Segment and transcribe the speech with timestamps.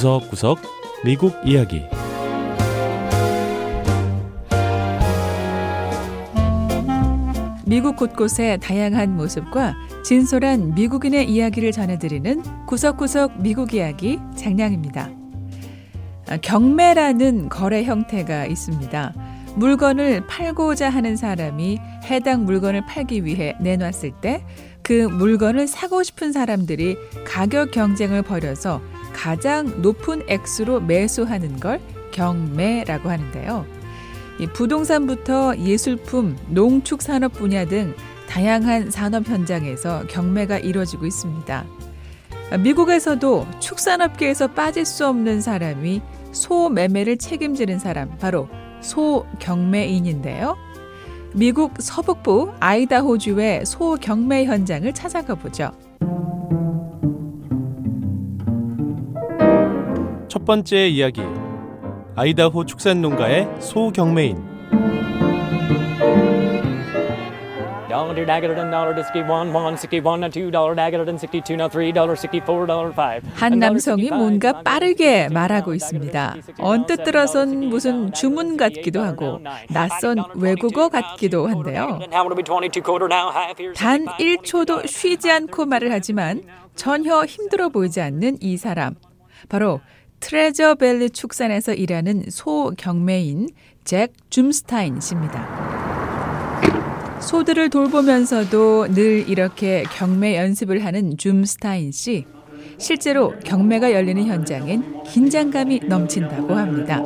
[0.00, 0.58] 구석구석
[1.04, 1.82] 미국 이야기
[7.66, 15.10] 미국 곳곳의 다양한 모습과 진솔한 미국인의 이야기를 전해드리는 구석구석 미국 이야기 장량입니다.
[16.30, 19.12] 아, 경매라는 거래 형태가 있습니다.
[19.56, 24.42] 물건을 팔고자 하는 사람이 해당 물건을 팔기 위해 내놨을 때
[24.90, 28.80] 그 물건을 사고 싶은 사람들이 가격 경쟁을 벌여서
[29.12, 31.80] 가장 높은 액수로 매수하는 걸
[32.12, 33.66] 경매라고 하는데요.
[34.54, 37.94] 부동산부터 예술품, 농축 산업 분야 등
[38.28, 41.64] 다양한 산업 현장에서 경매가 이루어지고 있습니다.
[42.62, 46.00] 미국에서도 축산업계에서 빠질 수 없는 사람이
[46.32, 48.48] 소 매매를 책임지는 사람, 바로
[48.80, 50.56] 소 경매인인데요.
[51.34, 55.70] 미국 서북부 아이다호주의 소 경매 현장을 찾아가 보죠.
[60.40, 61.20] 첫 번째 이야기
[62.16, 64.38] 아이다호 축산농가의 소경매인
[67.90, 71.20] Dollar dagger and dollar to sixty one, one sixty one, and two dollar dagger and
[71.20, 73.22] sixty two, now three dollar sixty four, dollar five.
[73.34, 76.36] 한 남성이 뭔가 빠르게 말하고 있습니다.
[76.58, 81.98] 언뜻 들어선 무슨 주문 같기도 하고 낯선 외국어 같기도 한데요.
[83.76, 86.42] 단 1초도 쉬지 않고 말을 하지만
[86.76, 88.94] 전혀 힘들어 보이지 않는 이 사람.
[89.48, 89.80] 바로
[90.20, 93.48] 트레저 밸리 축산에서 일하는 소경매인
[93.84, 96.60] 잭 줌스타인 씨입니다.
[97.20, 102.26] 소들을 돌보면서도 늘 이렇게 경매 연습을 하는 줌스타인 씨.
[102.78, 107.02] 실제로 경매가 열리는 현장엔 긴장감이 넘친다고 합니다.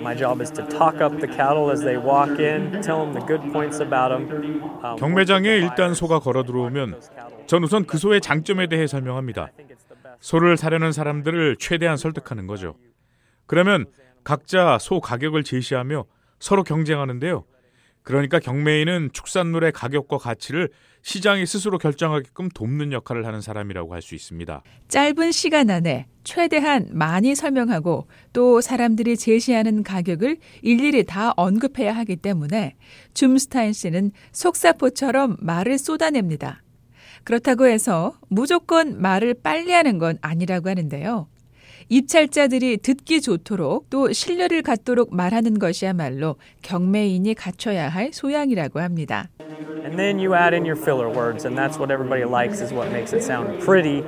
[0.00, 3.26] My job is to talk up the cattle as they walk in, tell them the
[3.26, 4.60] good points about them.
[4.98, 7.00] 경매장에 일단 소가 걸어 들어오면
[7.46, 9.50] 전 우선 그 소의 장점에 대해 설명합니다.
[10.20, 12.76] 소를 사려는 사람들을 최대한 설득하는 거죠.
[13.46, 13.86] 그러면
[14.24, 16.04] 각자 소 가격을 제시하며
[16.38, 17.44] 서로 경쟁하는데요.
[18.02, 20.70] 그러니까 경매인은 축산물의 가격과 가치를
[21.02, 24.62] 시장이 스스로 결정하게끔 돕는 역할을 하는 사람이라고 할 수 있습니다.
[24.88, 32.76] 짧은 시간 안에 최대한 많이 설명하고 또 사람들이 제시하는 가격을 일일이 다 언급해야 하기 때문에
[33.12, 36.62] 줌스타인 씨는 속사포처럼 말을 쏟아냅니다.
[37.28, 41.28] 그렇다고 해서 무조건 말을 빨리 하는 건 아니라고 하는데요.
[41.90, 49.28] 입찰자들이 듣기 좋도록 또 신뢰를 갖도록 말하는 것이야말로 경매인이 갖춰야 할 소양이라고 합니다.
[49.84, 52.90] And then you add in your filler words, and that's what everybody likes, is what
[52.90, 54.00] makes it sound pretty.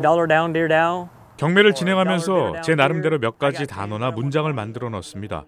[0.00, 1.10] Dollar down, dear down.
[1.36, 5.44] 경매를 진행하면서 제 나름대로 몇 가지 단어나 문장을 만들어 넣습니다.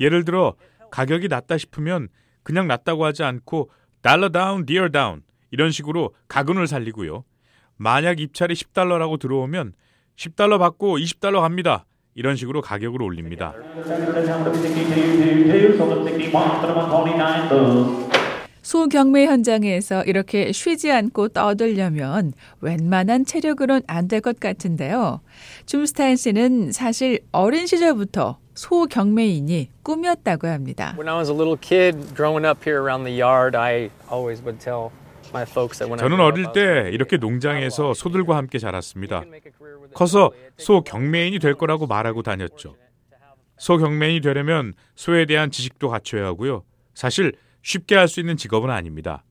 [0.00, 0.56] 예를 들어
[0.90, 2.08] 가격이 낮다 싶으면
[2.42, 3.70] 그냥 낮다고 하지 않고
[4.02, 7.24] 달러 다운, 디어 다운 이런 식으로 가근을 살리고요.
[7.76, 9.74] 만약 입찰이 10달러라고 들어오면
[10.16, 11.84] 10달러 받고 20달러 갑니다.
[12.14, 13.54] 이런 식으로 가격을 올립니다.
[18.62, 25.20] 소경매 현장에서 이렇게 쉬지 않고 떠들려면 웬만한 체력으론 안 될 것 같은데요.
[25.66, 30.94] 줌스타인 씨는 사실 어린 시절부터 소경매인이 꿈이었다고 합니다.
[30.96, 34.60] When I was a little kid growing up here around the yard, I always would
[34.62, 34.92] tell
[35.98, 38.58] 저는 어릴 때 이렇게 농장에서 소들과 함께.
[38.58, 39.24] 자랐습니다.
[39.94, 42.76] 커서 소 경매인이 될 거라고 말하고 다녔죠.
[43.58, 46.64] 소 경매인이 되려면 소에 대한 지식도 갖춰야 하고요.
[46.94, 49.24] 사실 쉽게 할 수 있는 직업은 아닙니다.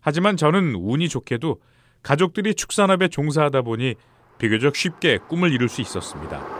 [0.00, 1.60] 하지만 저는 운이 좋게도
[2.02, 3.94] 가족들이 축산업에 종사하다 보니
[4.38, 6.59] 비교적 쉽게 꿈을 이룰 수 있었습니다.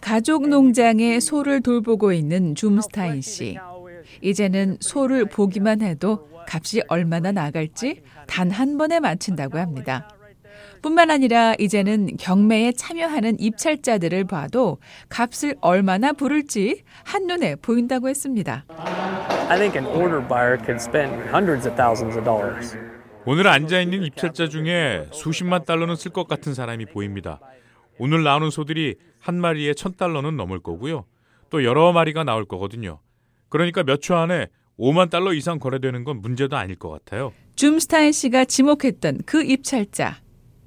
[0.00, 3.56] 가족 농장에 소를 돌보고 있는 줌스타인 씨.
[4.22, 10.08] 이제는 소를 보기만 해도 값이 얼마나 나갈지 단 한 번에 맞춘다고 합니다.
[10.82, 14.78] 뿐만 아니라 이제는 경매에 참여하는 입찰자들을 봐도
[15.10, 18.64] 값을 얼마나 부를지 한눈에 보인다고 했습니다.
[19.48, 22.76] I think an order buyer could spend hundreds of thousands of dollars.
[23.26, 27.38] 오늘 앉아 있는 입찰자 중에 수십만 달러는 쓸 것 같은 사람이 보입니다.
[28.02, 31.04] 오늘 나오는 소들이 한 마리에 천 달러는 넘을 거고요.
[31.50, 32.98] 또 여러 마리가 나올 거거든요.
[33.50, 34.46] 그러니까 몇 초 안에
[34.78, 37.34] 5만 달러 이상 거래되는 건 문제도 아닐 것 같아요.
[37.56, 40.16] 줌스타인 씨가 지목했던 그 입찰자.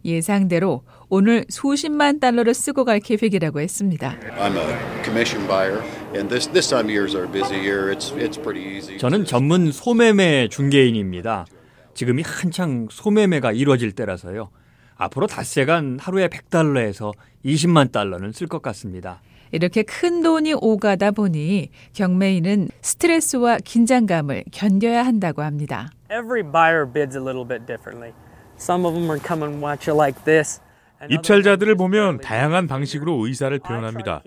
[0.06, 4.16] 예상대로 오늘 수십만 달러를 쓰고 갈 계획이라고 했습니다.
[4.38, 5.82] I'm a commission buyer,
[6.14, 7.92] and this this time of year is our busy year.
[7.92, 9.00] It's it's pretty easy.
[9.00, 11.48] 저는 전문 소매매 중개인입니다.
[11.96, 14.52] 지금이 한창 소매매가 이루어질 때라서요.
[14.96, 17.14] 앞으로 닷새간 하루에 100달러에서
[17.46, 19.22] 20만 달러는 쓸 것 같습니다.
[19.52, 25.92] 이렇게 큰 돈이 오가다 보니 경매인은 스트레스와 긴장감을 견뎌야 한다고 합니다.
[26.12, 28.14] Every buyer bids a little bit differently.
[28.58, 30.60] Some of them are coming watch you like this.
[31.10, 34.24] 입찰자들을 보면 다양한 방식으로 의사를 표현합니다.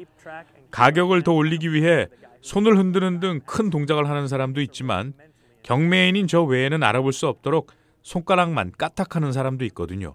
[0.70, 2.06] 가격을 더 올리기 위해
[2.42, 5.14] 손을 흔드는 등 큰 동작을 하는 사람도 있지만
[5.62, 7.72] 경매인인 저 외에는 알아볼 수 없도록
[8.02, 10.14] 손가락만 까딱하는 사람도 있거든요.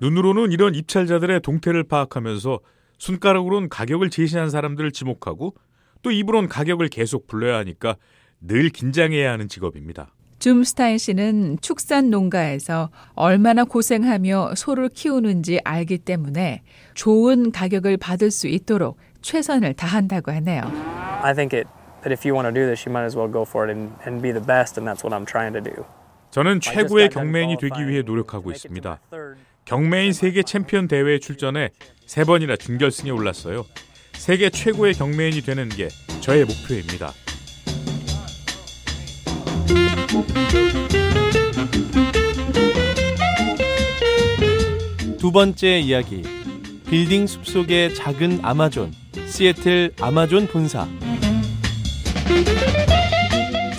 [0.00, 2.60] 눈으로는 이런 입찰자들의 동태를 파악하면서
[2.98, 5.54] 손가락으론 가격을 제시한 사람들을 지목하고
[6.02, 7.96] 또 입으론 가격을 계속 불러야 하니까
[8.40, 10.08] 늘 긴장해야 하는 직업입니다.
[10.38, 16.62] 줌스타인 씨는 축산 농가에서 얼마나 고생하며 소를 키우는지 알기 때문에
[16.94, 20.62] 좋은 가격을 받을 수 있도록 최선을 다한다고 하네요.
[21.22, 21.66] I think it
[22.02, 23.94] that if you want to do this, you might as well go for it and,
[24.06, 25.86] and be the best, and that's what I'm trying to do.
[26.30, 29.00] 저는 최고의 경매인이 되기 위해 노력하고 있습니다.
[29.64, 31.70] 경매인 세계 챔피언 대회에 출전해
[32.06, 33.64] 세 번이나 준결승에 올랐어요.
[34.12, 35.88] 세계 최고의 경매인이 되는 게
[36.20, 37.12] 저의 목표입니다.
[45.18, 46.22] 두 번째 이야기.
[46.88, 48.92] 빌딩 숲속의 작은 아마존.
[49.26, 50.86] 시애틀 아마존 본사.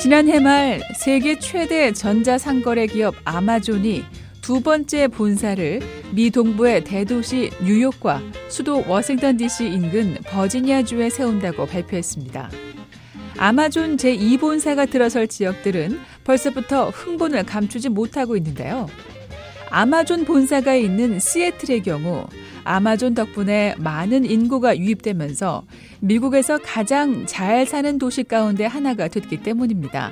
[0.01, 4.03] 지난해 말 세계 최대 전자상거래 기업 아마존이
[4.45, 5.79] 두 번째 본사를
[6.13, 12.51] 미 동부의 대도시 뉴욕과 수도 워싱턴 DC 인근 버지니아주에 세운다고 발표했습니다.
[13.39, 18.85] 아마존 제2본사가 들어설 지역들은 벌써부터 흥분을 감추지 못하고 있는데요.
[19.71, 22.27] 아마존 본사가 있는 시애틀의 경우
[22.65, 25.65] 아마존 덕분에 많은 인구가 유입되면서
[26.01, 30.11] 미국에서 가장 잘 사는 도시 가운데 하나가 됐기 때문입니다.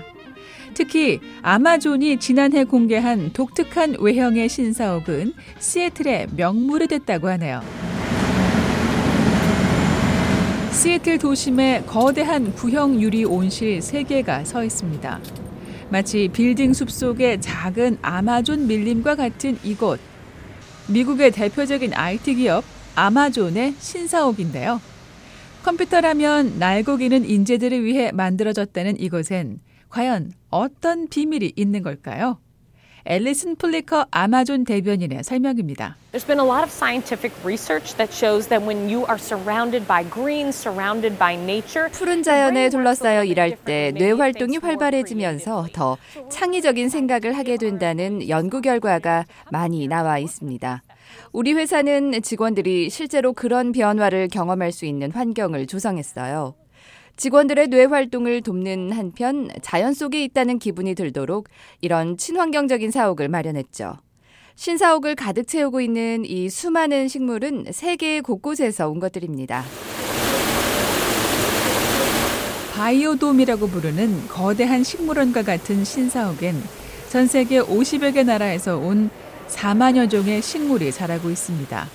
[0.74, 7.62] 특히 아마존이 지난해 공개한 독특한 외형의 신사옥은 시애틀의 명물이 됐다고 하네요.
[10.72, 15.20] 시애틀 도심에 거대한 구형 유리 온실 3개가 서 있습니다.
[15.90, 20.00] 마치 빌딩 숲 속의 작은 아마존 밀림과 같은 이곳.
[20.90, 22.64] 미국의 대표적인 IT 기업
[22.96, 24.82] 아마존의 신사옥인데요.
[25.64, 29.60] 컴퓨터라면 날고기는 인재들을 위해 만들어졌다는 이곳엔
[29.94, 32.40] 과연 어떤 비밀이 있는 걸까요?
[33.06, 35.98] 앨리슨 플리커 아마존 대변인의 설명입니다.
[36.14, 40.04] There's been a lot of scientific research that shows that when you are surrounded by
[40.10, 45.98] green, surrounded by nature, 푸른 자연에 둘러싸여 일할 때 뇌 활동이 활발해지면서 더
[46.32, 50.82] 창의적인 생각을 하게 된다는 연구 결과가 많이 나와 있습니다.
[51.34, 56.56] 우리 회사는 직원들이 실제로 그런 변화를 경험할 수 있는 환경을 조성했어요.
[57.16, 61.48] 직원들의 뇌 활동을 돕는 한편 자연 속에 있다는 기분이 들도록
[61.82, 63.98] 이런 친환경적인 사옥을 마련했죠.
[64.56, 69.64] 신사옥을 가득 채우고 있는 이 수많은 식물은 세계 곳곳에서 온 것들입니다.
[72.74, 76.56] 바이오돔이라고 부르는 거대한 식물원과 같은 신사옥엔
[77.10, 79.12] 전 세계 50여 개 나라에서 온
[79.48, 81.88] 4만여 종의 식물이 자라고 있습니다.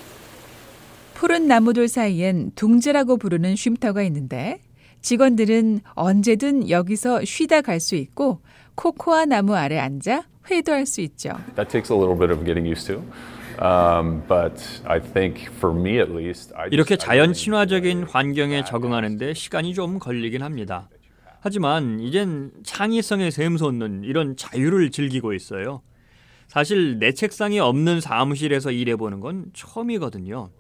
[1.15, 4.61] 푸른 나무들 사이엔 둥지라고 부르는 쉼터가 있는데
[5.01, 8.41] 직원들은 언제든 여기서 쉬다 갈 수 있고
[8.75, 11.31] 코코아 나무 아래 앉아 회도 할 수 있죠.
[11.57, 13.03] That takes a little bit of getting used to.
[13.61, 18.71] Um, but I think for me at least, I just- 이렇게 자연 친화적인 환경에 that
[18.71, 20.89] 적응하는데 시간이 좀 걸리긴 합니다.
[21.41, 25.83] 하지만 이젠 창의성에 샘솟는 이런 자유를 즐기고 있어요.
[26.49, 30.51] 사실 내 책상이 없는 사무실에서 일해보는 건 처음이거든요.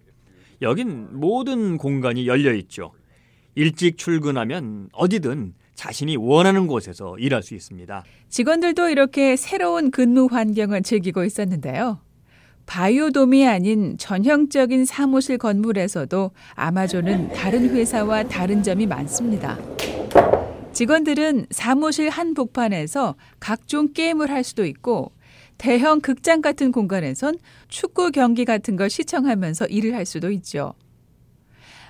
[0.60, 2.92] 여긴 모든 공간이 열려 있죠.
[3.58, 8.04] 일찍 출근하면 어디든 자신이 원하는 곳에서 일할 수 있습니다.
[8.28, 11.98] 직원들도 이렇게 새로운 근무 환경을 즐기고 있었는데요.
[12.66, 19.58] 바이오돔이 아닌 전형적인 사무실 건물에서도 아마존은 다른 회사와 다른 점이 많습니다.
[20.72, 25.10] 직원들은 사무실 한 복판에서 각종 게임을 할 수도 있고
[25.56, 27.34] 대형 극장 같은 공간에선
[27.66, 30.74] 축구 경기 같은 걸 시청하면서 일을 할 수도 있죠.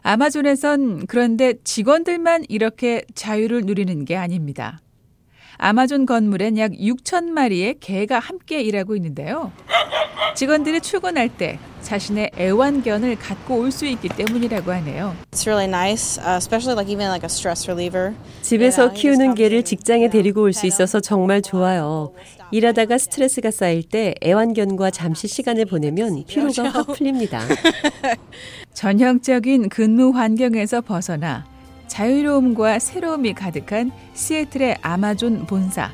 [0.09, 4.81] 아마존에선 그런데 직원들만 이렇게 자유를 누리는 게 아닙니다.
[5.59, 9.53] 아마존 건물엔 약 6천 마리의 개가 함께 일하고 있는데요.
[10.43, 15.17] 직원들이 출근할 때 자신의 애완견을 갖고 올 수 있기 때문이라고 하네요.
[15.33, 18.15] It's really nice, uh, especially like even like a stress reliever.
[18.43, 22.13] 집에서 키우는 개를 직장에 데리고 올 수 있어서 정말 좋아요.
[22.53, 27.41] 일하다가 스트레스가 쌓일 때 애완견과 잠시 시간을 보내면 피로가 확 풀립니다.
[28.75, 31.45] 전형적인 근무 환경에서 벗어나
[31.89, 35.91] 자유로움과 새로움이 가득한 시애틀의 아마존 본사.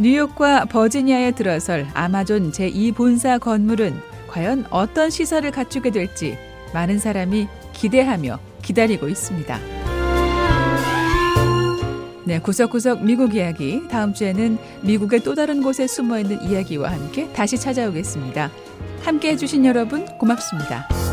[0.00, 3.94] 뉴욕과 버지니아에 들어설 아마존 제2본사 건물은
[4.28, 6.38] 과연 어떤 시설을 갖추게 될지
[6.72, 9.58] 많은 사람이 기대하며 기다리고 있습니다.
[12.24, 13.82] 네, 구석구석 미국 이야기.
[13.88, 18.50] 다음 주에는 미국의 또 다른 곳에 숨어 있는 이야기와 함께 다시 찾아오겠습니다.
[19.02, 21.09] 함께 해주신 여러분 고맙습니다.